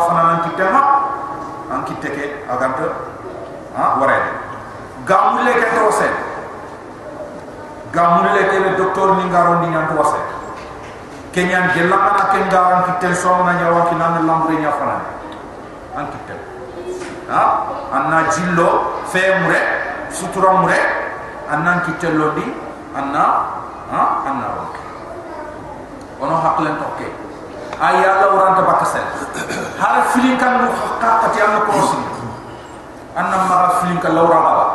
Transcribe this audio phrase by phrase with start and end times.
[0.00, 0.80] fana nan kitte ma
[1.70, 2.86] an kitte ke aganta
[3.76, 3.98] ha?
[4.00, 4.16] Wara
[5.06, 6.08] gamulle ke to se
[7.92, 10.20] gamulle ke le docteur ni ngaro ni nyam to se
[11.32, 14.24] kenyan gella mana ken garan kitte so na nyawa ki nan
[14.60, 14.98] nya fana
[15.96, 16.34] an kitte
[17.30, 17.42] ha?
[17.92, 19.60] Anna jillo femre
[20.10, 20.78] sutura mure
[21.50, 22.46] annan kitte lodi
[22.94, 23.24] anna
[23.90, 24.02] ha?
[24.26, 24.46] Anna
[26.20, 27.23] ono haklen tokke okay
[27.79, 29.05] ay yalla waranta bakasel
[29.79, 30.67] har filin kan du
[30.99, 32.03] hakka ti am ko sin
[33.15, 34.65] anna ma filin kan lawra baba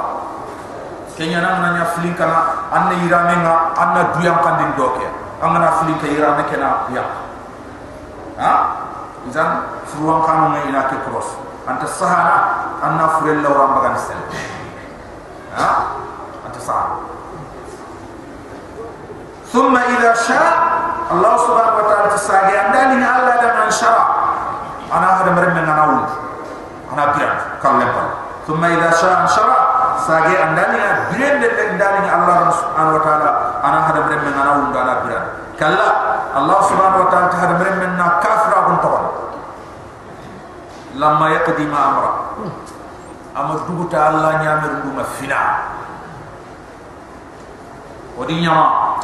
[1.12, 2.32] kenya nan nanya filin kan
[2.72, 5.04] anna irame nga anna duyam kan din doke
[5.44, 7.04] amana filin kan irame kena ya
[8.40, 8.52] ha
[9.28, 11.36] izan furuan kan ngai ina ke cross
[11.68, 12.36] anta sahara
[12.80, 14.20] anna furel lawra bagan sel
[15.52, 15.70] ha
[16.48, 17.04] anta sahara
[19.54, 20.67] ثم إذا شاء
[21.09, 24.03] Allah subhanahu wa ta'ala tersaadi anda lina Allah dan ansyara.
[24.89, 26.05] Anak ada merimna nga na'ud
[26.89, 28.03] anak kira kalimpa
[28.49, 29.57] thumma idha shara, ansyara
[30.01, 31.45] sage anda lina bilen
[31.77, 33.29] dan lina Allah subhanahu wa ta'ala
[33.61, 35.19] anak ada merimna nga na'ud anak kira.
[35.57, 35.89] Kalla
[36.33, 39.05] Allah subhanahu wa ta'ala ada merimna nga kafra akun tawad
[40.97, 42.11] lama yaqdi ma amra
[43.37, 45.41] amad dhubu ta'ala nyamir luma fina.
[48.17, 48.97] Wadi nyama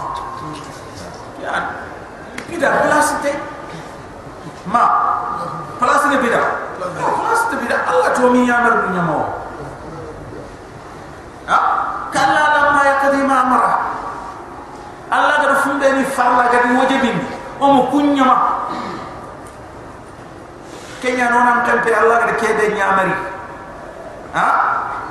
[1.40, 1.86] ya
[2.50, 3.32] bida place te
[4.66, 4.84] ma
[5.80, 6.42] place ne bida
[6.78, 9.20] place te bida Allah to mi yamar ni nyamo
[11.50, 11.58] ha?
[12.14, 13.72] Kala la ma yakadi ma amara
[15.12, 17.18] Allah ga fumbe ni farla ga di wajibin.
[17.60, 18.68] O mo kunyama
[21.02, 23.14] kenya nonam tempe Allah ga kede nyamari
[24.34, 24.46] ha?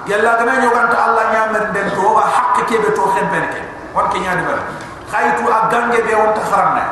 [0.07, 3.61] Gella ga nyoganta Allah nyamari den to ba hakke kebe to xempen ke
[3.95, 4.61] won kenya di bal
[5.09, 6.85] khaytu agange be won ta kharamna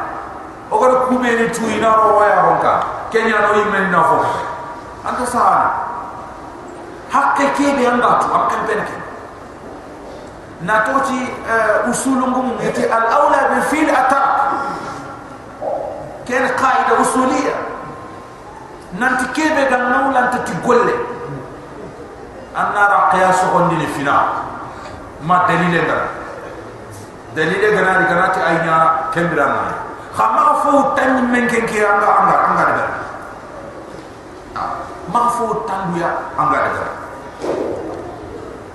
[0.72, 2.72] o gora kume ni tu ina ro waya ronka
[3.12, 4.16] kenya no yimen na fo
[5.04, 5.68] anta sahana
[7.12, 8.96] hakke kebe anda tu am kan penke
[10.64, 14.20] na toti uh, usulun gum yati al aula bil fil ata.
[16.22, 17.56] Ken qaida usuliya
[18.94, 20.94] nanti kebe gan nawla nanti golle.
[22.54, 24.46] Annara qiyas on ni fina.
[25.26, 25.82] Ma dalile
[27.34, 32.84] dalile ganari ganati aynya kembirana khama fo tan men ken ki anga anga anga de
[35.12, 36.70] ma fo tan ya anga de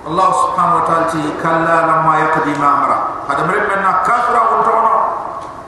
[0.08, 2.98] Allah subhanahu wa ta'ala ti kalla lamma yaqdi ma amara.
[3.28, 4.94] Hada mere men na kafra on tono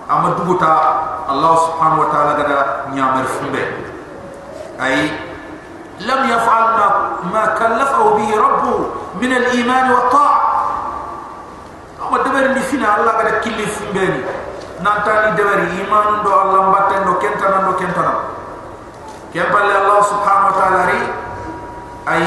[0.08, 0.72] amma dubuta
[1.28, 2.58] Allah subhanahu wa ta'ala gada
[2.96, 3.60] nyamar fumbe
[4.80, 5.12] ay
[6.08, 6.86] lam yaf'al ma
[7.28, 8.88] ma kallafahu bihi rabbuhu
[9.20, 10.36] min al-iman wa ta'a
[12.00, 12.62] amma dabar ni.
[12.64, 12.96] fina
[14.80, 18.32] Ni nantani debari iman do Allah mbatten do kentana do kentana
[19.28, 21.00] kempalle Allah subhanahu wa ta'ala ri
[22.08, 22.24] ay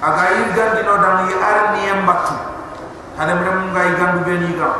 [0.00, 2.32] aga yirgandi no dan yi arni embatu
[3.20, 4.72] hadam rem ngay gandu beni ga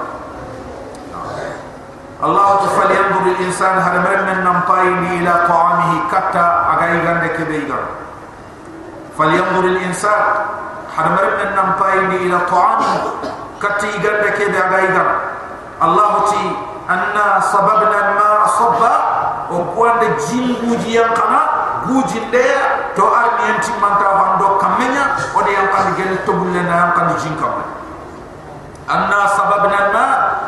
[2.24, 6.84] Allah ta fal yanzur al insan hadam rem men nam payni ila ta'amihi katta aga
[6.96, 7.60] yigande ke be
[9.20, 10.24] al insan
[10.96, 12.96] hadam rem men nam payni ila ta'amihi
[13.60, 15.33] katta yigande ke be aga yigande
[15.84, 16.44] Allah ti
[16.88, 18.94] anna sababna ma sabba.
[19.52, 22.48] O kwande jinguji yang kana guji de
[22.96, 26.92] to armi enti manta bando kamenya o de yang kan gel to bulle na yang
[26.96, 27.48] kan jinka
[28.88, 30.06] anna sababna ma.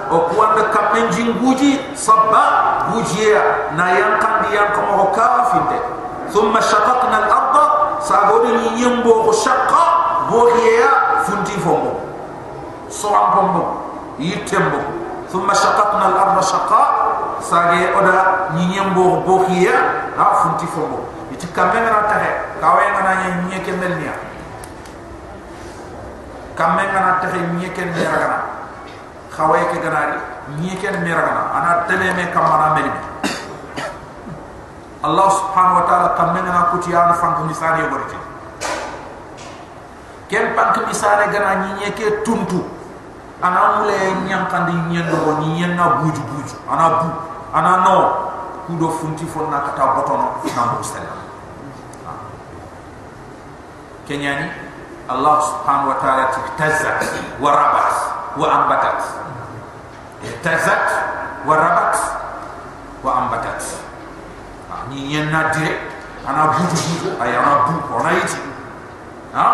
[0.09, 3.37] O kwande kamen jinguji sabba guji
[3.77, 5.77] na yang kan di yang kamo kafinde
[6.33, 9.85] thumma shaqaqna al-ardh sagodi ni yembo ko shaqqa
[10.31, 12.01] bo hiya funti fombo
[12.89, 13.11] so
[14.19, 16.90] yitembo ثم شققنا الارض شقاء
[17.42, 19.78] ساغي اودا ني نيمبو بوخيا
[20.20, 21.00] ها فونتي فومبو
[21.32, 24.16] يتي كامن را تخه كاوي انا ني ني كملنيا
[26.58, 28.40] كامن انا تخه ني كن ميرغنا
[29.32, 30.18] خاوي كي غناري
[30.60, 32.92] ني كن ميرغنا انا تلمي كامنا ملي
[35.06, 38.20] الله سبحانه وتعالى كامن انا كوتي انا فانك مثال يورتي
[40.32, 42.62] كم بانك مثال غنا ني ني كي تونتو
[43.43, 43.97] ana mule
[44.29, 47.09] nyam kandi nyendo bo ni nyenna buju buju ana bu
[47.53, 47.97] ana no.
[48.67, 51.23] Kudo funti fon na kata botono na mo stella
[54.07, 54.51] kenyani
[55.07, 56.99] allah subhanahu wa ta'ala tazzat
[57.39, 57.95] wa rabat
[58.35, 58.99] wa ambatat.
[60.43, 60.87] Tazzat
[61.47, 61.95] wa rabat
[63.07, 63.63] wa ambatat.
[64.91, 65.87] Ni nyenna dire
[66.27, 68.39] ana buju buju ay ana bu ona yiti
[69.31, 69.47] ha?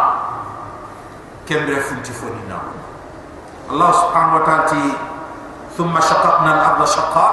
[1.45, 2.13] Kembre funti
[3.73, 4.93] الله سبحانه وتعالى
[5.79, 7.29] ثم شققنا الأرض شقا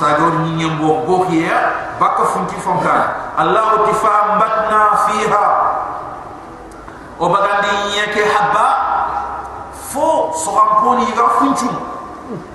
[0.00, 1.58] سأقول نين بوك بوك يا
[2.00, 2.96] بك فنكي فنكا
[3.42, 5.44] الله تفا مبتنا فيها
[7.20, 8.68] وبدأ نينيك حبا
[9.90, 11.70] فو سغنقوني يغا فنشو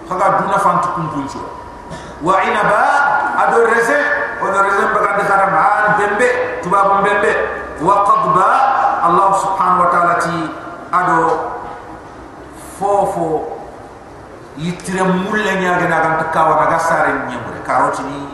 [0.10, 1.44] خلق دون فانتكم فنشو
[2.24, 2.84] وعنبا
[3.44, 4.02] أدو الرزي
[4.42, 6.30] ودو الرزي بقى دخار معان بمبي
[6.64, 7.34] تبابون بمبي
[7.84, 8.52] وقضبا
[9.08, 10.16] الله سبحانه وتعالى
[10.94, 11.55] أدو
[12.80, 13.56] fofo
[14.57, 18.27] yitire mulle nyaage na ganta kawa na gasare nyembe karoti ni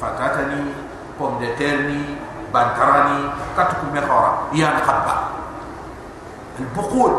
[0.00, 0.72] fatata ni
[1.18, 2.16] pomme de terre ni
[2.52, 5.14] bantara ni katu ku mekhora ya na khabba
[6.58, 7.12] al buqul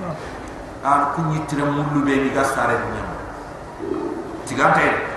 [0.00, 0.14] hmm.
[0.84, 3.16] an ah, ku yitire mulle be ni gasare nyembe
[4.46, 5.16] tigante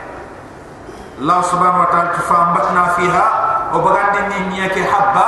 [1.19, 3.25] la subhanahu wa ta'ala tu fa fiha
[3.73, 5.25] o bagandi ni nyeke habba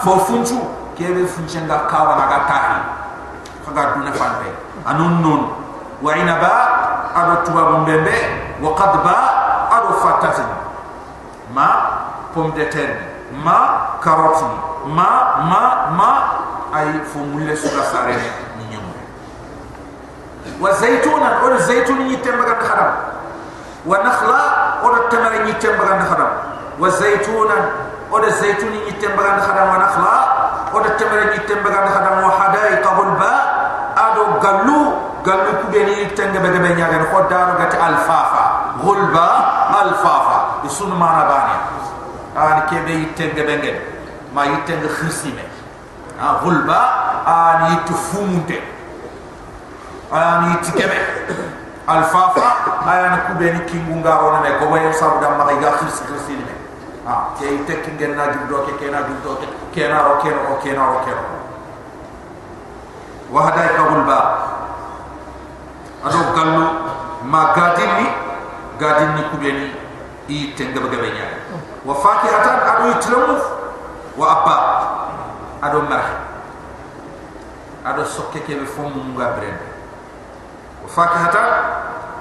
[0.00, 0.60] fo funchu
[0.96, 2.78] kebe funchenga kawa na gatahi
[3.64, 5.42] khaga dunna fanbe anun non
[6.02, 6.52] wa inaba
[7.14, 8.12] ado tuba mbembe
[8.62, 9.14] wa qadba
[9.70, 10.46] ado fatatin
[11.54, 11.68] ma
[12.34, 12.98] pomme de terre
[13.44, 14.44] ma carotte
[14.86, 15.60] ma ma
[15.96, 16.10] ma
[16.74, 18.14] ay fo mulle suga sare
[18.58, 18.82] ni nyam
[20.60, 22.92] wa zaytuna o zaytun ni tembaga kharam
[23.86, 24.40] wa nakhla
[24.82, 26.30] o tamara ni tembaga kharam
[26.78, 27.54] wa zaytuna
[28.10, 30.14] o zaytun ni tembaga kharam wa nakhla
[30.74, 33.32] o tamara ni tembaga kharam wa hadaiqa bulba
[34.44, 34.78] ado gallu
[35.24, 38.76] galu ku be ni tanga be be nyaaga ko daru gati alfafa.
[38.84, 39.26] Gulba
[39.80, 41.56] alfafa isun mana bani
[42.36, 43.78] an ke be tanga be ngel
[44.34, 45.44] ma yitanga khirsime
[46.20, 46.78] a gulba
[47.24, 48.58] an yitu fumunte
[50.12, 50.98] an yitu kebe
[51.86, 52.44] alfafa
[52.84, 56.34] ayan ku be ni kingu ngaro na me ko wayo sabu dam ma ga khirsi
[56.36, 56.44] ni
[57.06, 60.28] a ke yitte kingen na gido ke ke na gido ke ke na ro ke
[60.32, 61.43] ro ke ro ke ro
[63.34, 64.18] wa hadai ka gulba
[66.06, 66.66] ado gallo
[67.26, 68.06] ma gadin ni
[68.78, 69.66] gadin ni kubeni
[70.30, 71.26] i tenga baga benya
[71.82, 73.34] wa fakihatan ado itlamu
[74.14, 74.56] wa abba
[75.66, 76.04] ado mar
[77.82, 79.58] ado sokke ke be fomu nga bren
[80.86, 81.48] wa fakihatan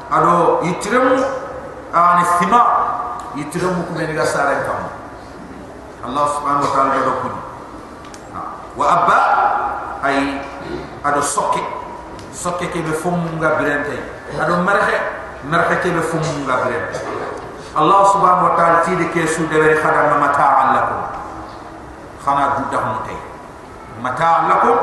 [0.09, 1.21] ado itlamu
[10.03, 10.52] ani
[11.03, 11.59] ado sokke
[12.31, 13.99] sokke ke be fum nga birente
[14.39, 14.97] ado marhe
[15.43, 16.99] marhe ke be fum nga birente
[17.75, 21.01] allah subhanahu wa ta'ala ti de ke su de bari khadam mata'an lakum
[22.23, 23.15] khana du dahmute
[23.99, 24.77] mata'an lakum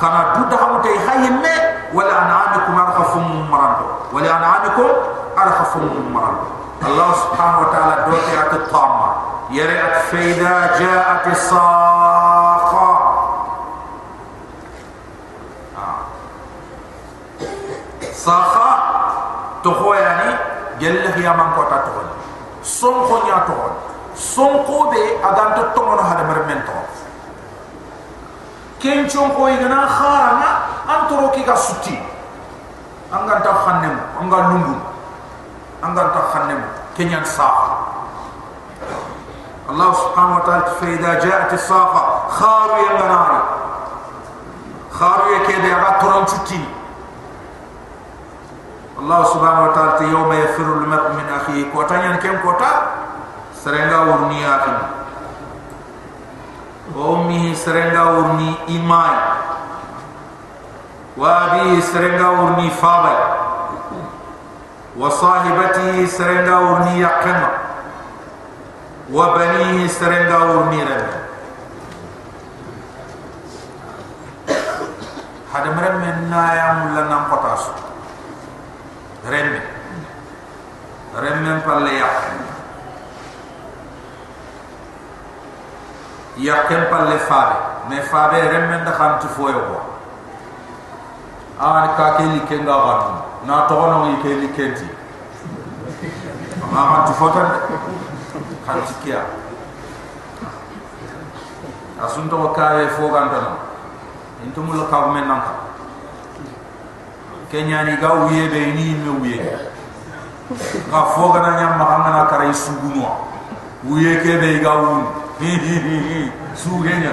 [0.00, 1.54] khana du dahmute hayyme
[1.92, 4.88] wala an'amikum arkhafum marando wala an'amikum
[5.36, 6.48] arkhafum marando
[6.86, 9.08] allah subhanahu wa ta'ala do ke at tamma
[9.52, 11.95] yare at faida ja'at as-saqa
[18.26, 18.70] saha
[19.62, 20.34] to hoyani
[20.82, 22.08] gelle hiyaman kota tohon
[22.62, 23.74] sonko nya tohon
[24.18, 26.74] sonko be aganto tomono hada mermen to
[28.82, 30.50] kenchon ko igana kharanga
[30.90, 31.94] antoro ki ga suti
[33.14, 34.76] angan ta khannem angan lungu
[35.86, 36.60] angan ta khannem
[36.98, 37.94] kenyan saha
[39.66, 43.42] Allah subhanahu wa ta'ala جاءت الصافة خاروا يا مناري
[44.94, 46.75] خاروا يا كده يا ترون تتيني
[49.05, 52.81] ترى تشتيني الله سبحانه وتعالى يوم يفر المرء من أخيه كوتا ين كم كوتا
[53.65, 54.71] سرنگا ورني أخي
[56.95, 59.15] أمه سرنگا ورني إيمان
[61.17, 63.17] وأبيه سرنگا ورني فابل
[64.97, 67.41] وصاحبته سرنگا ورني يقم
[69.13, 71.09] وبنيه سرنگا ورني رب
[75.53, 77.84] هذا مرم من نايا ملنا قطاسو
[79.30, 79.60] remme
[81.14, 82.14] remme palle yak
[86.38, 87.56] yakem palle fabe
[87.88, 89.78] me fabe remme nda xam ci foyo ko
[91.58, 92.76] an ka ke li ken ga
[93.46, 94.88] na to no yi ke li kenti
[96.70, 97.50] ma ma tu fotan
[98.66, 99.22] kan ci kiya
[102.04, 103.56] asun to ka e fo gandano
[107.52, 109.58] intum lo ka men nan ka kenya ni me uye.
[110.90, 112.52] Ga foga na nyam ma ngana kare
[114.22, 115.06] ke be ga un
[116.54, 117.12] su genya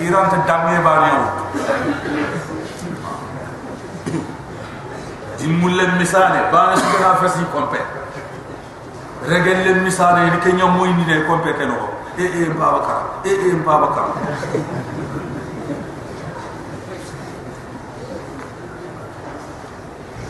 [0.00, 1.28] iran ta damme ba ni awu
[5.38, 7.78] jimulle misale ba na su na fasi kompe
[9.26, 11.98] regel le misale ni kenya moy ni ne kompe ke no.
[12.18, 14.02] E e babaka e e babaka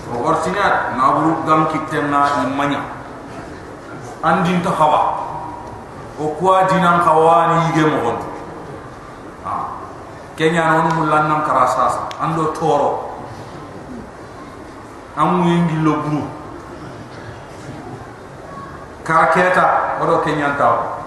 [0.09, 2.81] o ortinat ngaburu gam kitenna imanya.
[4.23, 5.25] Andin ta hawa.
[6.19, 8.19] O kwa dinan kawani yige mo gon
[9.47, 9.79] ha.
[10.35, 13.15] Kenya non mulan nan karasas ando toro
[15.15, 16.27] amu yindi lo buru.
[19.07, 20.99] Karaketa odo kenya taw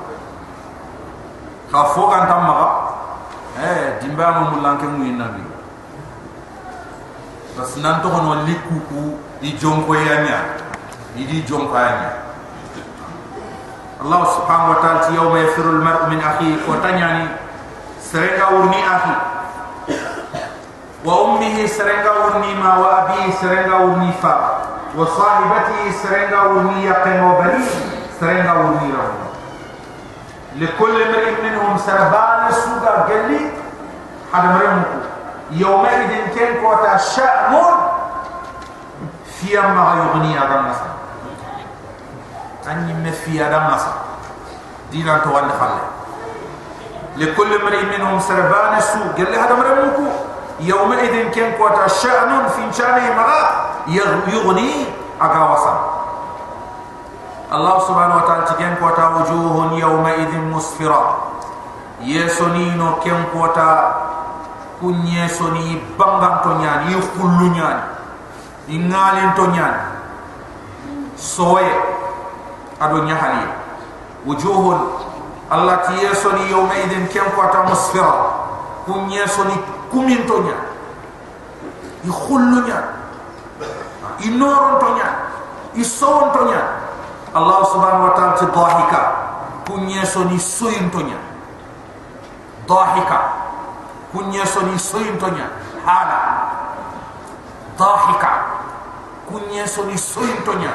[1.71, 2.55] ka fo kan tamma
[3.59, 5.03] eh dimba mo mulan ke mu
[7.57, 10.37] parce que nan tɔgɔnɔ likuku i jonkoya ɲa
[11.17, 12.09] i di jonkoya ɲa
[14.01, 17.27] allah subhanahu wa ta'ala ti yawma yafiru almar'u min akhi ko tanyani
[18.01, 19.13] serenga wurni akhi
[21.05, 24.33] wa ummihi serenga wurni ma wa abi serenga wurni fa
[24.95, 27.61] wa sahibatihi serenga wurni yaqin wa bani
[28.19, 29.29] serenga wurni rabbana
[30.51, 33.39] لكل امرئ منهم سربان السوق قال لي
[34.35, 34.83] هذا مريم
[35.51, 37.53] يومئذ كان كوتا شأن
[39.39, 40.89] في ما يغني هذا النصر
[42.67, 43.91] أني مفي هذا النصر
[44.91, 45.83] دينا توان خلي
[47.17, 49.11] لكل امرئ منهم سربان سوء.
[49.17, 50.07] قال لي هذا مرمكو
[50.59, 53.41] يومئذ كان كوتا شأن في شأنه مرا
[54.27, 54.85] يغني
[55.21, 55.57] أقا
[57.51, 61.17] الله سبحانه وتعالى كان كوتا وجوه يومئذ مسفرة.
[62.01, 64.00] يسونينو كان كوتا
[64.81, 67.81] kunye soni bangang to nyani yufullu nyani
[68.67, 69.81] ingalin to nyani
[71.17, 71.69] soye
[72.81, 73.45] ado nyahali.
[74.25, 74.77] Wujuhun
[75.51, 78.13] Allah ti yesoni yawma idin kem ko ta musfira
[78.85, 79.53] kunye soni
[79.93, 80.67] kumin to nyani
[82.05, 82.89] yufullu nyani
[84.25, 85.17] inoron to nyani
[85.77, 86.73] isawon to nyani
[87.33, 89.01] Allah subhanahu wa ta'ala ti dahika
[89.69, 91.29] kunye soni soyin to nyani
[92.69, 93.40] dahika
[94.11, 95.47] kunya soni soyin tonya
[95.85, 96.19] hala.
[97.79, 98.31] Dahika.
[99.31, 100.71] Kunya soni soyin tonya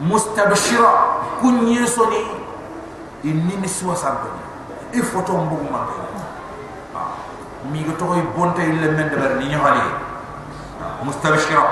[0.00, 0.92] mustabshira.
[1.42, 2.22] Kunya soni
[3.22, 4.42] inni ni suwa santonya
[4.92, 5.86] e foto mbugu ma
[7.70, 9.82] mi go to koy bonte ile men de ber ni nyali
[11.04, 11.62] mustabshira.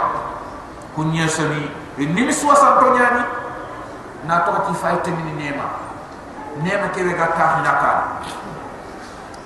[0.94, 3.22] Kunya soni inni ni suwa santonya ni.
[4.26, 5.64] Na to ti fayte ni nema.
[6.62, 7.26] Nema kebe ga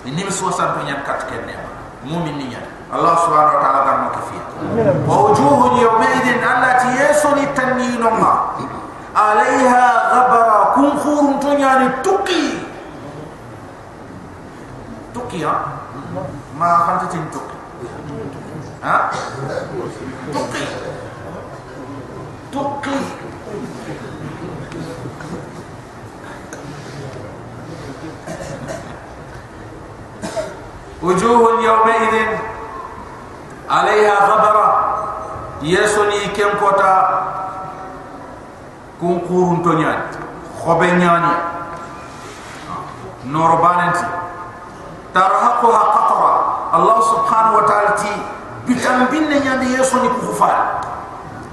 [0.05, 1.57] ini mesua sampai yang kat kene
[2.05, 2.53] mumin ni
[2.93, 4.39] Allah subhanahu wa taala dan makfi
[5.09, 8.55] wa wujuhun yawma idin allati yasuni taninuma
[9.15, 12.61] alaiha ghabara kun khurun tunyani tuki.
[15.15, 15.55] Tuki ha?
[16.59, 17.57] Ma khanta tin tuki?
[18.83, 19.11] Ha?
[20.35, 20.65] Tuki.
[22.51, 23.24] Tuki
[31.04, 32.28] وجوه يومئذ
[33.70, 34.70] عليها غبرة
[35.62, 36.96] يسوني كم كوتا
[39.02, 40.02] كونكورون تونيان
[40.66, 41.36] خبنياني
[43.26, 44.06] نوربانتي
[45.14, 46.34] ترهقها قطرة
[46.76, 48.14] الله سبحانه وتعالى تي
[48.68, 50.58] بتنبين نياندي يسوني كفار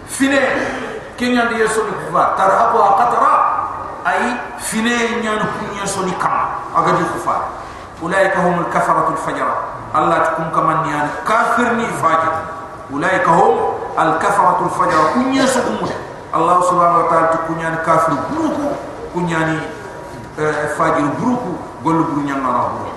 [0.09, 0.35] فين
[1.19, 3.33] كين ياندي يسوني كفار ترهقها قطرة
[4.07, 7.43] أي فين ياندي يسوني كما أغادي كفار
[8.03, 9.55] أولئك هم الكفرة الفجرة.
[9.96, 12.34] الله تكون كمان نيان كافرني فاجر.
[12.93, 13.58] أولئك هم
[14.00, 15.13] الكفرة الفجرة.
[15.13, 15.91] كن يسقمون
[16.36, 18.67] الله سبحانه وتعالى تكون نيان كافر بروكو.
[19.13, 19.62] كن نيان
[20.77, 21.53] فاجر بروكو.
[21.86, 22.91] قول برو نيان بروكو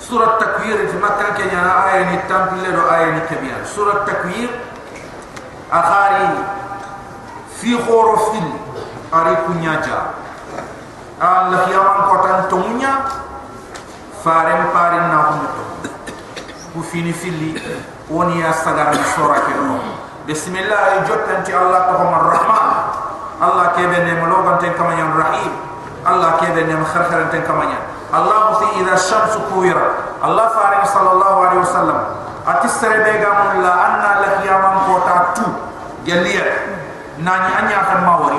[0.00, 4.50] سورة التكوير في مكان كان يانا آية نتام لدو آية نكبيان سورة التكوير
[5.72, 6.28] أخاري
[7.60, 8.52] في خورفين
[9.14, 10.00] أريكو نياجا.
[11.18, 13.02] Allah kiaman kotan tumunya
[14.22, 15.62] farem parin na humto
[16.70, 17.58] ku fini fili
[18.06, 19.82] woni ya sagar ni sora ke no.
[20.30, 22.70] Bismillah jotanti Allah to mar rahman
[23.42, 25.50] Allah kebe ne malogan ten kamanya rahim.
[26.06, 27.82] Allah kebe ne kharkhar ten kamanya
[28.14, 30.14] Allah musi idha shamsu kuwira.
[30.22, 31.98] Allah farin sallallahu alaihi wasallam.
[32.46, 35.46] Atisre be gamon la anna la kiaman kota tu.
[36.06, 36.46] Geliya
[37.18, 38.38] nani anya kan mawari.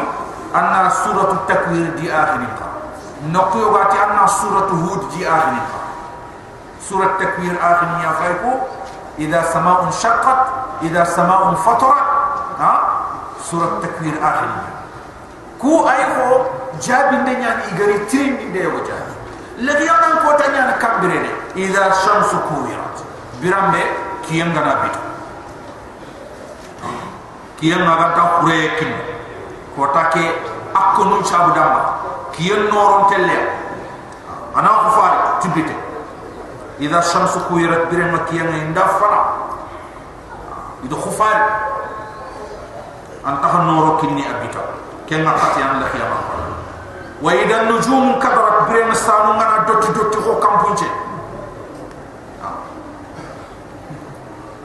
[0.55, 2.68] Anna suratu takwir di akhirin
[3.32, 5.52] نقيو باتي أن سورة هود جي آخر
[6.88, 8.52] سورة تكوير آخر يا فايكو
[9.18, 10.46] إذا سماء انشقت
[10.82, 12.04] إذا سماء فطرت
[12.58, 12.80] ها
[13.50, 14.48] سورة تكوير آخر
[15.60, 16.44] كو أيكو
[16.82, 19.06] جاب الدنيا إيغاري ترين من دي وجاب
[19.58, 21.26] الذي أنا كوتا نيانا كامبرين
[21.56, 22.96] إذا الشمس كوريرت
[23.42, 23.82] برامبي
[24.28, 24.98] كيان غنا بيتو
[27.60, 28.96] كيان غنا خريكين
[29.76, 30.30] كوتا كي
[30.76, 31.94] أكو نشاب دامبا
[32.37, 33.49] كيان نورون تلي
[34.55, 35.71] أنا أخفار تبيت
[36.79, 39.21] إذا الشمس كويرت برين ما كيان عند فنا
[40.83, 41.37] إذا خفار
[43.27, 44.63] أنتها النور كني أبيتا.
[45.09, 46.17] كن أختي أنا لك يا ما
[47.21, 50.89] وإذا النجوم كبرت برين مستانو أنا دوت دوت هو كم بنتي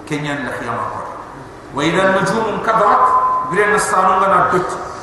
[0.09, 0.87] كن أنا لك يا ما
[1.75, 3.07] وإذا النجوم كبرت
[3.51, 4.94] برين مستانو أنا دوت.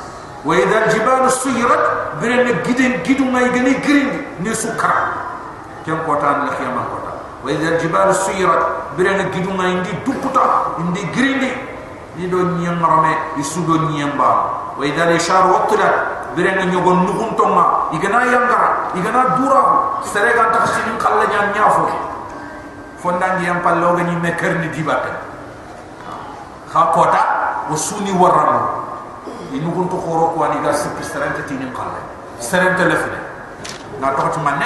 [6.46, 6.96] La khiyama ko
[7.42, 8.62] wa ida jibalu suyirat
[8.96, 10.40] bire gidu ngay ndi dukuta
[10.78, 11.50] ndi girindi
[12.16, 12.26] ni.
[12.28, 14.46] Do nyem marame isu do nyem ba.
[14.78, 19.62] Wa idha li shar waqtila birenga nyogon nuhum tonga igana yangara igana dura
[20.04, 21.88] sere ga ta sinin kala nyam nyafo
[23.02, 25.12] fonda ngi yam pallo ga ni meker ni dibata
[26.72, 27.22] kha kota
[27.68, 28.12] o suni
[29.52, 32.00] waram inu kun to khoro ko ani ga sip serente tinin kala.
[32.40, 33.18] Serente lefne
[34.00, 34.64] na to to manne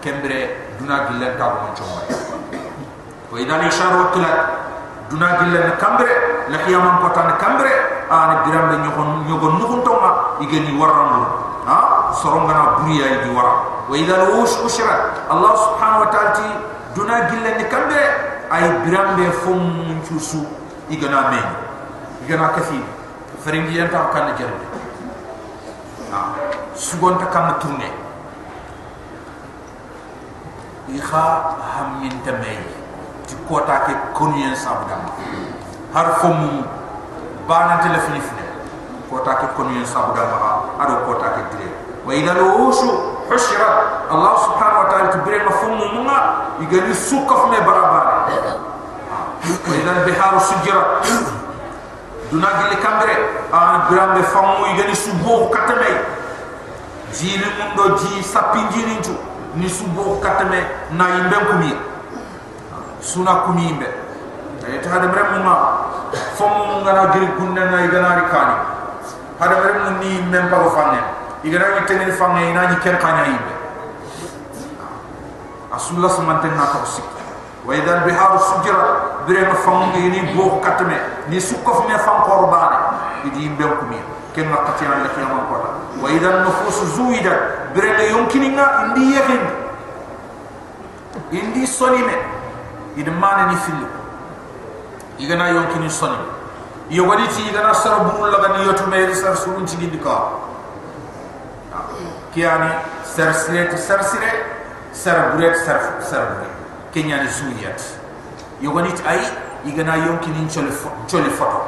[0.00, 0.48] kembre
[0.80, 2.08] duna gilla ta ko chomay
[3.30, 4.32] wa idha li shar waqtila
[5.10, 6.08] duna gilla na kambre
[6.48, 7.70] la qiyamam ko tan kambre
[8.10, 11.26] ana biram be nyogon nyogon nukun tonga igeni waram
[11.66, 12.10] ha?
[12.16, 16.46] Soronga na buriya yi wara wa idha al-ush ushra allah subhanahu wa ta'ala ti
[16.96, 18.02] duna gilla ni kambre
[18.50, 20.42] ay biram be fum chusu
[20.90, 21.38] igana me
[22.26, 22.82] igana kafi
[23.44, 24.66] feringi yanta kan jarbe
[26.12, 26.20] ha.
[26.76, 27.92] Sugonta kam tourner
[30.90, 31.24] ikha
[31.60, 32.58] hammin tamay
[33.26, 35.06] ti kota ke konyen sabdam
[35.94, 36.66] har fom
[37.46, 38.46] bana telefoni fne
[39.06, 40.50] kota ke konyen sabdam ha
[40.82, 41.68] ado kota ke dire
[42.02, 42.90] wa ila lushu
[43.30, 43.70] hushra
[44.10, 46.18] allah subhanahu wa ta'ala tibire ma fom munga
[46.58, 48.26] igani sukaf me barabara
[49.46, 50.82] wa ila bihar sujra
[52.30, 53.14] duna gile kambre
[53.52, 55.90] an grambe famu igani subo katame
[57.12, 59.14] jini mundo ji sapinjini tu
[59.54, 61.76] ni subo katame na imbem kumia
[63.00, 63.86] suna kumimbe
[64.66, 65.56] ay ta hada mrem ma.
[66.36, 68.54] Fom ngana giri kunna na igana ri kani.
[69.38, 70.98] Hada mrem ni mem ba fanne
[71.44, 73.54] igana ni tenen fanne ina ni ken kanya yimbe
[75.72, 77.04] asulla samanten na tawsik
[77.66, 80.96] wa idha bihar sujra bire ma fam ngi ni bo katme
[81.28, 82.76] ni sukof me fam qorbane
[83.24, 83.96] idi yimbe kumi
[84.34, 85.54] ken ma katiyana la kiyama ko
[86.02, 87.30] wa idha nufus zuida
[87.74, 89.42] bire le yonkini nga indi yekin
[91.30, 92.16] indi sonime
[92.96, 93.86] idan mane ni fili
[95.20, 96.16] igana yonkini soni.
[96.90, 100.32] Yogoni ti igana sara buru laga ni yotu me sar surun ci gindi ka.
[102.34, 102.72] Kiyani
[103.04, 104.32] sar sire sar sire
[104.92, 106.50] sar buret sar sar buret.
[106.92, 107.99] Kenyani suyat
[108.60, 109.20] yogoni ti ay
[109.66, 110.70] igana yonkini chole
[111.08, 111.60] chole foto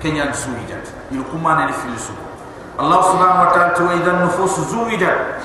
[0.00, 2.12] kenyani suyat il kumane ni fili su
[2.78, 5.40] Allah subhanahu wa ta'ala tu idan nufus zuwidat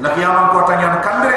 [0.00, 1.32] la kiyama ko tanyan kandre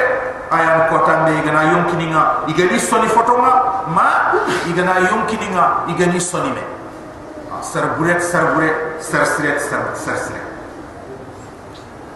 [0.52, 4.36] aya ko tambe igana yonkininga igani soni fotonga ma
[4.68, 6.62] igana yonkininga igani soni me
[7.64, 10.44] sar buret sar buret sar siret sar sar siret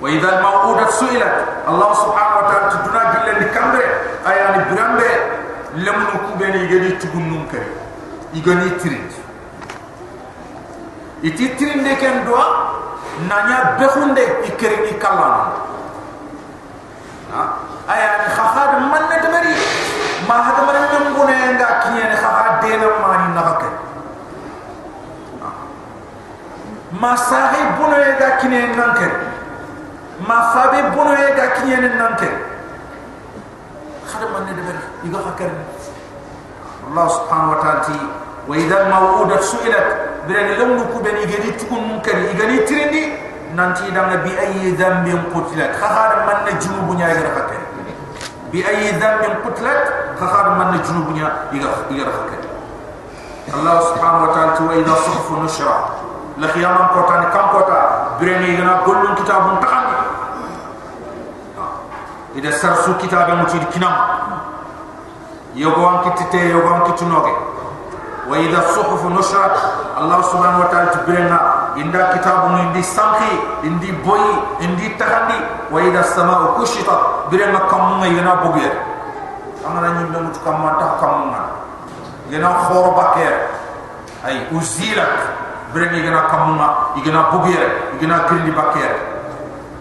[0.00, 2.20] wa idha al-maw'udat su'ilat Allah subhanahu
[5.76, 7.66] lemnu kubeni igani tugunnum kare
[8.34, 9.10] igani tirid
[11.22, 12.46] iti tirinde ken doa
[13.28, 15.52] nanya behunde ikere ni kalana
[17.34, 17.42] ha?
[17.88, 19.54] Aya ni khafad man ne tamari
[20.26, 23.70] ma hada man ne ngone nga kiye ne khafad de na ma ni na bakke
[27.00, 29.08] ma sahi bono e ga kiye nanke
[30.26, 32.49] ma fabe bono e ga kiye ne nanke
[34.19, 35.51] khada man ne tamari iga fakar
[36.85, 37.97] Allah subhanahu wa ta'ala ti
[38.47, 39.87] wa idha mawudat su'ilat
[40.27, 43.03] birani lamu kubeni gedi tukun munkari igani tirindi
[43.55, 47.65] nanti danga bi ayi dhanbin qutilat khahar man ne junubu nyaayira fakar
[48.55, 49.83] بأي ذنب قتلت
[50.19, 51.17] خخار من جنوب
[51.91, 52.31] يغرق
[53.53, 55.89] الله سبحانه وتعالى وإذا صحف نشرة
[56.37, 58.15] لخياما قوتاني كم قوتا
[62.35, 63.95] بريني يغنا كل كتاب منتقن إذا سرسو كتاب مجيد كنام
[65.55, 67.35] يغوان كتتي يغوان كتنوغي
[68.29, 69.57] وإذا الصحف نشرت
[69.99, 73.31] الله سبحانه وتعالى برينا inda kitabu indi sanki
[73.67, 74.19] indi boy
[74.63, 75.35] indi tahandi
[75.71, 78.71] wa ida samau kushita bire ma kam ngai gana bugye
[79.67, 81.41] amana ni ndu kam ma ta kam ma
[82.31, 83.33] gena khor baker
[84.23, 85.03] ay uzila
[85.75, 87.59] bire ni gana kam ma igana bugye
[87.99, 88.91] igana grindi baker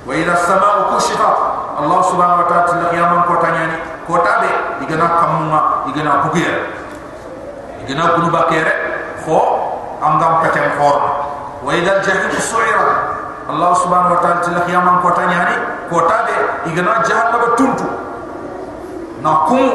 [0.07, 1.31] wa ida samau kushita
[1.80, 4.50] Allah subhanahu wa ta'ala tina kiyaman kota nyani kota be
[4.84, 6.52] igana kamunga igana kugir
[7.88, 8.78] igana kunu bakere eh?
[9.24, 9.40] kho
[10.04, 10.98] anggam kacem khor
[11.64, 12.84] wa idha jahim su'ira
[13.48, 15.56] Allah subhanahu wa ta'ala tina kiyaman kota nyani
[15.88, 16.36] kota be
[16.68, 17.88] igana jahat naba tuntu
[19.24, 19.72] na kumu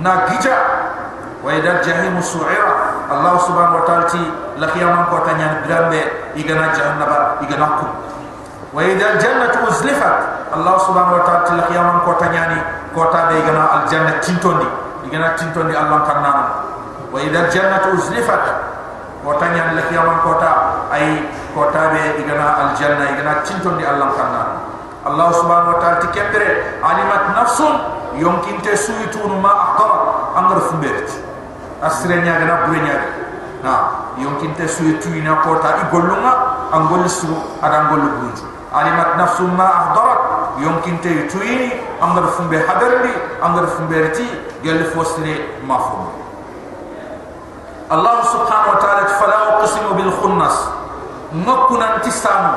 [0.00, 0.56] na gija
[1.44, 2.72] wa idha jahim su'ira
[3.12, 6.00] Allah subhanahu wa ta'ala tina kiyaman kota nyani berambe
[6.40, 8.11] igana jahat naba igana kumu
[8.74, 10.14] وإذا الجنة أزلفت
[10.56, 12.58] الله سبحانه وتعالى تلك يوم كوتا يعني
[12.94, 14.66] كوتا ديغنا الجنة تنتوني
[15.04, 16.24] ديغنا تنتوني الله كان
[17.12, 18.44] وإذا الجنة أزلفت
[19.24, 20.52] كوتا يعني لك يوم كوتا
[20.94, 21.20] أي
[21.54, 24.34] كوتا ديغنا الجنة ديغنا تنتوني الله كان
[25.06, 26.42] الله سبحانه وتعالى تكبر
[26.84, 27.58] علمت نفس
[28.14, 29.90] يمكن تسويتون ما أحضر
[30.38, 31.10] أمر فمبرت
[31.82, 33.10] أسرين يغنى برين يغنى
[33.64, 33.84] نعم
[34.18, 36.24] يمكن تسويتون كوتا يقولون
[36.74, 40.20] أنقول السبو أنقول البرجو alimat nafsu ma ahdarat.
[40.60, 44.26] Yonkin te tu ini an gar fumbe hadarli an gar fumbe reti
[44.62, 46.12] gel fosre mafum
[47.88, 50.56] Allah subhanahu wa ta'ala fala uqsimu bil khunnas.
[51.32, 52.52] Ngakuna antisanu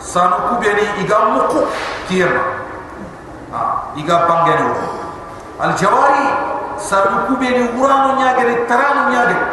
[0.00, 0.36] sanu.
[0.52, 1.64] Kubeni iga muku
[2.08, 2.44] kiyama
[3.52, 4.68] ha iga bangene
[5.60, 6.26] al jawari
[6.76, 9.46] sabu kube ni urano nyagere tarano nyagere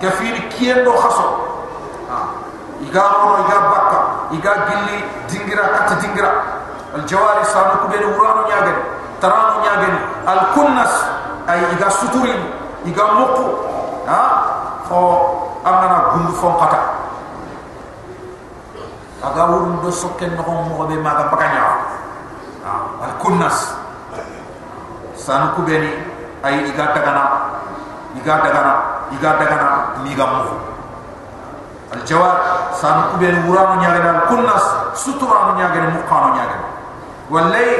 [0.00, 1.28] kafiri kiendo khaso
[2.88, 3.98] iga rono iga bakka
[4.32, 4.96] iga gilli
[5.28, 6.32] dingira kata dingira.
[6.96, 8.80] Al jawari sabu kube ni urano nyagere
[9.20, 10.92] tarano nyagere al kunnas
[11.44, 12.32] ay iga suturi
[12.88, 13.44] iga mokku
[14.08, 14.20] ha?
[14.88, 15.00] Ho
[15.68, 16.80] amana gundu fon kata
[19.20, 21.76] aga wurun do sokken no mo be maga bakanya
[23.04, 23.74] al kunnas
[25.12, 25.92] sanu kubeni
[26.40, 27.24] ay iga dagana
[28.16, 28.72] iga dagana
[29.12, 29.68] iga dagana
[30.00, 30.40] mi ga mu
[31.94, 32.36] al jawab
[32.76, 36.66] san ku ben wurano nyaagana kunnas sutura no nyaagana mu qano nyaagana
[37.32, 37.70] wallay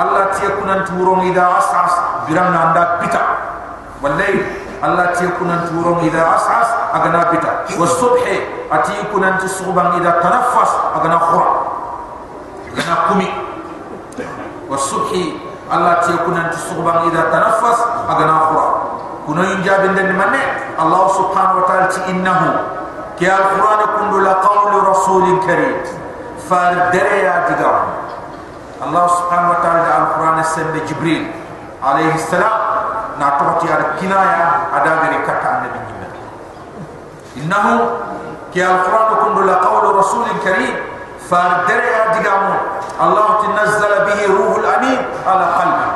[0.00, 1.92] allah ti kunan turon ida asas
[2.24, 3.22] biram na anda pita.
[4.00, 4.40] Wallay
[4.80, 7.68] allah ti kunan turon ida asas agana pita.
[7.76, 11.50] Wasubhi ati kunan tusuban ida tanaffas agana khura
[12.72, 13.28] agana kumi.
[14.72, 15.36] Wasubhi
[15.70, 18.66] Allah ti kunan ti suban ida tanaffas agana khura
[19.28, 20.42] kuno injab den manne
[20.80, 22.48] Allah subhanahu wa ta'ala ti innahu
[23.20, 25.76] كي القرآن كن لقول رسول كريم.
[26.50, 27.84] فالدريا تدعم
[28.84, 31.30] الله سبحانه وتعالى القرآن السنة جبريل
[31.84, 32.60] عليه السلام
[33.20, 36.12] نعتبت على الكناية أدابر كتا النبي جمال
[37.36, 37.64] إنه
[38.54, 40.76] كي القرآن كن لقول رسول كريم.
[41.30, 42.56] فالدريا تدعم
[43.02, 45.90] الله تنزل به روح الأمين على قلبه.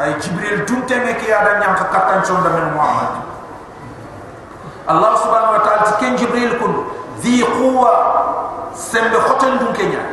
[0.00, 3.35] أي جبريل تنتمي كي أدى نعم كتا من محمد.
[4.90, 6.74] الله سبحانه وتعالى كن جبريل كن
[7.20, 7.92] ذي قوة
[8.74, 10.04] سمب خطن دون كنيا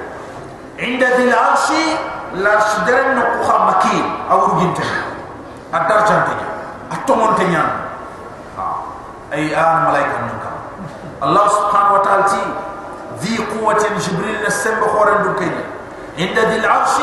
[0.80, 1.68] عند ذي العرش
[2.34, 4.06] لا شدرن نقوخا مكين.
[4.32, 4.86] أو رجنتين
[5.74, 6.50] الدرجة تنيا.
[6.94, 7.66] التمون تنيا.
[9.34, 10.52] أي آن ملايكة نكا
[11.24, 12.24] الله سبحانه وتعالى
[13.22, 15.66] ذي قوة جبريل نسمب خورن دون كنيا
[16.18, 16.96] عند ذي العرش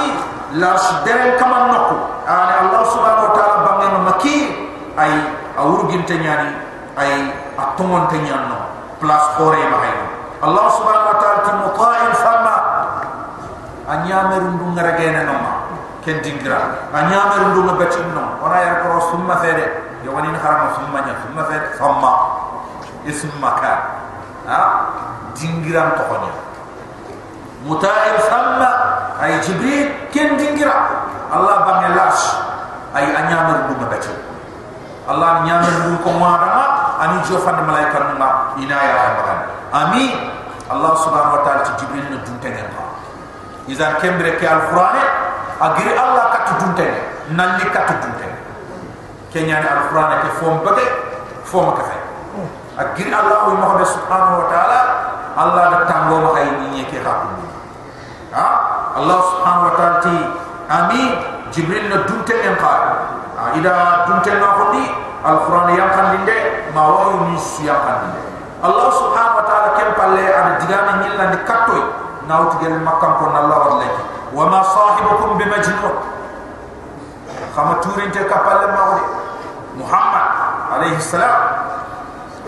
[0.52, 1.96] لا شدرن كما نقو.
[2.26, 4.38] يعني الله سبحانه وتعالى بمن مكي
[4.98, 5.14] أي
[5.59, 6.54] أورجن تنياني
[6.98, 7.30] أي
[7.61, 8.59] a tongonte nyanno
[8.96, 9.61] plus place xore
[10.40, 12.57] allah subhanahu wa taala ti mutain fama
[13.90, 15.23] a ñameru ndu ngaregene
[16.05, 16.88] ken dingra.
[16.92, 19.66] A ñameru ndu nga becin no ona yar koro summa fede
[20.05, 22.12] yowanin harama summa nya summa fere fama
[23.05, 23.73] ism maka
[24.49, 24.61] ha?
[25.37, 26.33] Dingiram toxoña
[27.68, 28.70] mutain fama
[29.20, 31.05] ay jibril ken dingira.
[31.31, 32.25] Allah bangelash.
[32.96, 33.87] Ay a ñameru ndu
[35.11, 36.11] allah ñameru ko
[37.00, 38.28] ani jofan malaika numa
[38.60, 39.38] inaya habagan
[39.72, 40.04] ami
[40.68, 42.84] allah subhanahu wa ta'ala ci jibril no duntengen ba
[43.66, 44.96] izan kembre ke alquran
[45.64, 47.00] agiri allah kat duntengen
[47.32, 48.40] nan li kat duntengen
[49.32, 50.84] kenyani alquran ke fom bade
[51.48, 52.00] fom ka fay
[52.84, 54.80] agiri allah wa subhanahu wa ta'ala
[55.40, 58.46] allah da tango ma ay ni ke ha?
[59.00, 60.16] Allah subhanahu wa ta'ala ti
[60.70, 61.02] ami
[61.54, 62.82] jibril na dunte en qal
[63.57, 64.85] ida dunte na ko di
[65.24, 66.38] alquran yang kan dinde
[66.74, 68.20] ma wahyu ni su yang kan dinde
[68.61, 71.81] Allah subhanahu wa ta'ala kem palle ad digana nyilla ni kattoy
[72.29, 73.90] nawti gel makkam ko Allah wadlay
[74.37, 75.96] wa ma sahibukum bi majnun
[77.57, 79.05] khama turinte kapalle ma wadi.
[79.74, 80.26] Muhammad
[80.70, 81.40] alayhi salam.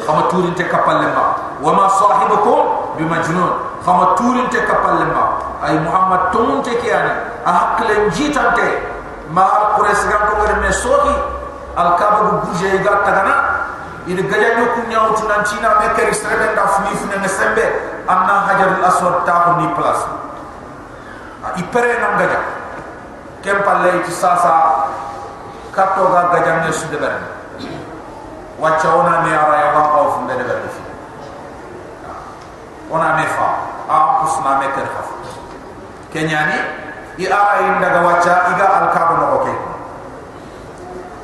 [0.07, 1.25] Khama turinte kapalle ma
[1.63, 3.51] wa ma sahibukum bi majnun
[3.85, 5.25] khama turinte kapalle ma
[5.63, 7.13] ay muhammad tumun te kiyani
[7.47, 8.69] a hakle njitante
[9.33, 11.15] ma al quraysh gam ko ngere me sohi
[11.77, 13.35] al kaba bu buje ga tagana
[14.07, 17.29] ida gaja nyo ku nyaw tu nan china me keri srebe da funi funi ne
[17.29, 17.65] sembe
[18.07, 20.05] anna hajar al aswad ta ko ni place
[21.43, 22.39] a ipere nam gaja.
[23.43, 24.87] Kem palle ti sasa
[25.75, 27.19] kato ga gaja ne su de ber.
[28.63, 30.61] Wacha ona me ara ya wa ko fu de ber
[32.93, 33.49] ona me fa
[33.89, 35.09] a kusna me ker khaf
[36.13, 36.82] kenyani
[37.19, 39.55] i ara inda ga wacha iga al kaaba no ke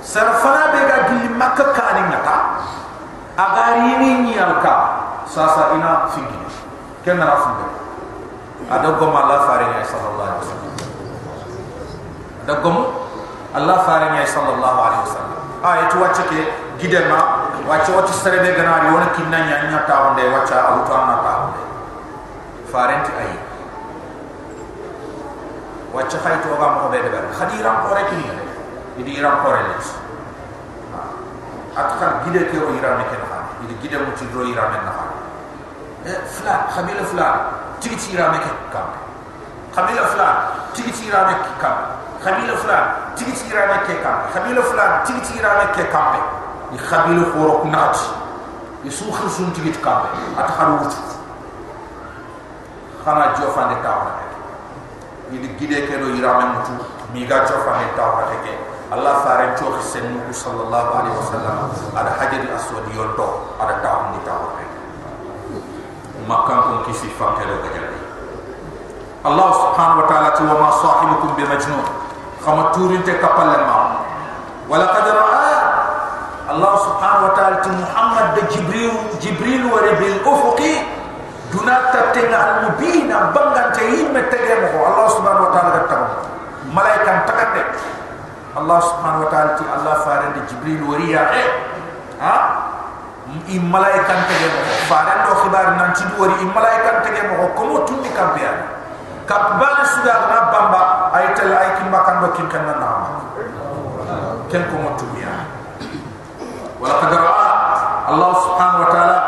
[0.03, 2.37] sarfana be ga gilli makka kani ngata
[3.39, 4.75] agari ni nyalka
[5.25, 6.39] sasa ina fingi
[7.05, 7.79] kenna rafunde
[8.69, 10.75] ada gom Allah farinya sallallahu alaihi wasallam.
[12.45, 12.77] Ada gom
[13.57, 15.39] Allah farinya sallallahu alaihi wasallam.
[15.65, 16.41] Ayatu wacce ke
[16.77, 21.61] gidema wacce wacce sere be ganari wona kinna nya nya tawde wacce auto anna tawde
[22.71, 23.37] farenti ayi
[25.99, 28.31] wacce khayto ga mo be de khadiram ko rek ni.
[28.99, 29.67] Idi iram ko rek
[31.79, 35.05] atkar gide ke ro iram ke na idi gide mu ci ro iram na ha
[36.07, 37.35] eh flan khabila flan
[37.81, 38.89] tigi ci iram ke kam
[39.75, 40.35] khabila flan
[40.75, 41.77] tigi ci iram ke kam
[42.23, 42.85] khabila flan
[43.15, 46.21] tigi ci iram ke kam khabila flan tigi ci iram ke kam ni.
[46.77, 48.07] Khabila khoro kunati
[48.83, 50.05] ni su khirsun tigi kam
[50.37, 50.95] at kharu wut
[53.05, 54.28] khana jofande tawra
[55.33, 56.73] idi gide ke do iram mutu
[57.13, 58.55] mi ga jofande tawra ke
[58.89, 61.69] Allah faren to xisen nu sallallahu alaihi wasallam.
[61.93, 64.57] Ada hajar aswad yonto ada taw ni taw
[66.29, 68.01] makam ko kisi fakere gajali
[69.25, 71.85] Allah subhanahu wa ta'ala tu ma sahibukum bi majnun
[72.45, 74.05] khama turin te kapal ma
[74.69, 75.57] wala qad ra'a.
[76.49, 80.85] Allah subhanahu wa ta'ala tu Muhammad de Jibril Jibril wa bil ufuqi
[88.59, 91.49] Allah subhanahu wa ta'ala ti Allah faran di Jibril wariya eh
[92.19, 92.37] ha?
[93.29, 97.63] I malaikan tege mo faran do khibar nan ci wari i malaikan tege mo ko
[97.69, 98.51] mo tundi kampiya
[99.29, 102.89] kapbana suda na bamba ay tel ay kin makan do kin kan na
[104.49, 105.45] ken ko mo tumiya
[106.81, 107.33] wala qadara
[108.09, 109.19] Allah subhanahu wa ta'ala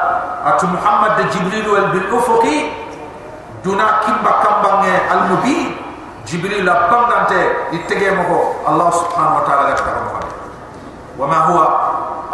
[0.45, 2.45] أتو محمد جبريل والبالأفق
[3.65, 4.73] دونا كمبا كمبا
[5.13, 5.77] المبي
[6.27, 7.33] جبريل بانت
[7.73, 8.31] اتقيمه
[8.69, 9.85] الله سبحانه وتعالى لك
[11.19, 11.59] وما هو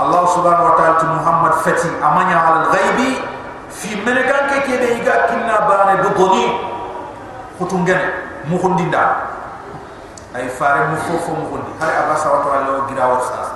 [0.02, 2.98] الله سبحانه وتعالى محمد فتي أمانيا على الغيب
[3.70, 6.46] في ملكان كي كي بيجا كنا بان بطني
[7.60, 8.12] خطون جنة
[8.50, 9.16] مخندين دار
[10.36, 13.55] أي فارم مخوف مخندي هاي أبا سوات الله جرا ورسالة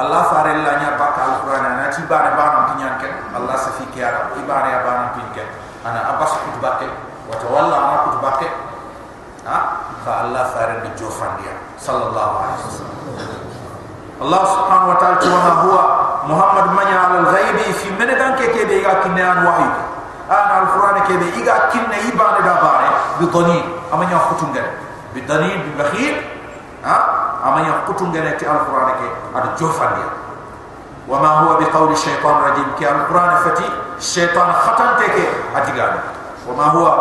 [0.00, 4.32] allah fare la baka al qur'an na ti bane bana tinyan ken allah safi kiyara
[4.40, 5.48] ibane ya bana tinken
[5.84, 6.88] ana abasa kutbake
[7.28, 8.48] wa tawalla ana kutbake
[9.44, 9.58] ha?
[10.02, 12.98] Fa allah faran di jofandia sallallahu alaihi wasallam.
[14.22, 15.82] Allah subhanahu wa ta'ala wa huwa
[16.30, 19.66] muhammad manya ala al-ghaib fi menedan ke ke be ga kinne an wahi
[20.30, 23.58] ana al-quran ke be iga kinne ibane da bare bi dani
[23.90, 24.66] amanya khutungal
[25.10, 26.14] bi dani bi bakhil
[26.86, 26.96] ha
[27.42, 30.08] amanya khutungal ti al-quran ke ad jofandia
[31.10, 32.68] wa ma huwa bi qawli shaytan rajim.
[32.78, 33.66] Ki al-quran fati
[33.98, 35.98] shaytan khatan teke adigani
[36.46, 36.92] wa ma huwa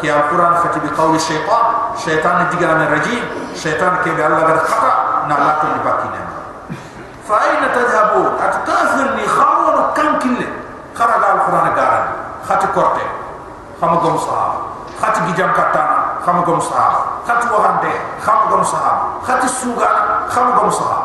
[0.00, 0.88] ki al-quran fati bi
[1.20, 1.64] shaytan
[1.96, 3.22] shaytan diga min rajim.
[3.52, 4.92] Shaytan ke bi allah gar khata
[5.28, 6.22] na la to ni bakina
[7.24, 10.48] fa ayna tadhhabun atkafir ni kharun kan kille.
[10.96, 12.04] Kharaga al-quran garan.
[12.46, 13.04] Khati korte.
[13.76, 14.64] Khama gom sahaba.
[14.96, 16.94] Khati gijam katana xam nga mu saxaar
[17.26, 19.98] xat wax ak dee xam nga mu saxaar xat suuga ak
[20.34, 21.04] xam nga mu saxaar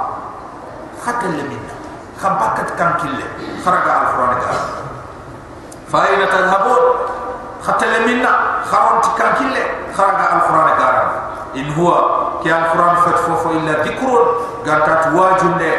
[1.06, 1.66] xatal la mit
[2.22, 3.28] xam bàkkat kankil la
[3.64, 4.62] xaragaa al quran ak àll
[5.92, 6.84] fa ay na tal habool
[7.66, 8.32] xatal la mit na
[8.70, 9.64] xamoon ci kankil la
[9.96, 11.00] quran ak àll
[11.54, 14.28] il voit ki al quran fat foofu il la dikkuroon
[14.66, 15.72] gàttaat waajunde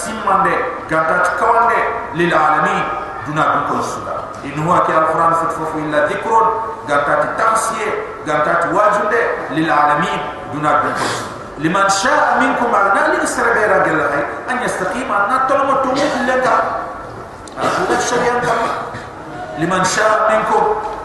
[0.00, 0.54] simmande
[0.90, 1.78] gàttaat kawande
[2.18, 3.09] lil alamin.
[3.26, 6.46] duna dun ko suda in huwa ki alquran fit fofu illa dhikrun
[6.88, 7.90] ganta gantati tafsir
[8.26, 9.22] gantati wajude
[9.56, 10.20] lil alamin
[10.52, 11.18] duna dun kono
[11.60, 16.56] liman sha'a minkum an li sarbeera gella hay an yastaqima an talama tumu laka
[17.60, 18.60] ala shariyan kam
[19.60, 20.64] liman sha'a minkum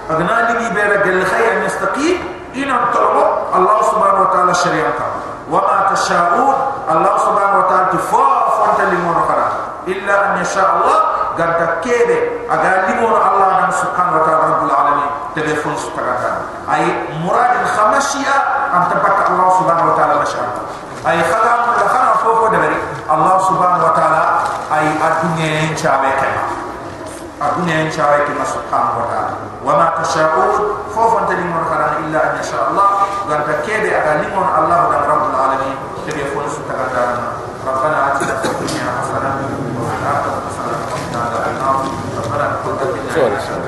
[0.10, 2.16] agna li beera gella hay an yastaqim
[2.56, 5.14] in talama allah subhanahu wa ta'ala shari'an kam
[5.46, 6.56] وما تشاءون
[6.90, 8.98] الله سبحانه وتعالى تفاف وانت اللي
[9.86, 11.00] illa an yasha Allah
[11.36, 16.36] ganta kebe aga limono Allah dan subhanahu wa ta'ala rabbul alamin tebe fon sukarata kan.
[16.72, 16.84] ay
[17.24, 18.36] muradin khamashia
[18.72, 20.52] am tabaka Allah subhanahu wa ta'ala masyaa
[21.06, 22.80] ay khala la khala foko dabari
[23.12, 24.24] Allah subhanahu wa ta'ala
[24.74, 26.30] ay adunya en chawe ke
[27.44, 29.34] adunya en chawe ke subhanahu wa ta'ala.
[29.66, 30.50] Wa ma tasha'un
[30.90, 33.06] fofo tebe mon khana illa an insha Allah.
[33.30, 35.76] Ganta kebe aga limono Allah dan rabbul alamin
[36.08, 38.86] tebe fon sukarata ربنا آتنا في الدنيا
[43.16, 43.65] 做的时候